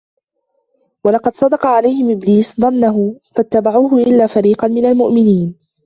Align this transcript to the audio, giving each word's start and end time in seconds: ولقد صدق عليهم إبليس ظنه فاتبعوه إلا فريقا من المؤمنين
ولقد 1.05 1.35
صدق 1.35 1.65
عليهم 1.65 2.11
إبليس 2.11 2.61
ظنه 2.61 3.19
فاتبعوه 3.35 3.93
إلا 3.93 4.27
فريقا 4.27 4.67
من 4.67 4.85
المؤمنين 4.85 5.55